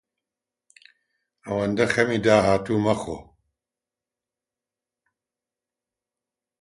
[1.45, 3.17] ئەوەندە خەمی داهاتوو مەخۆ.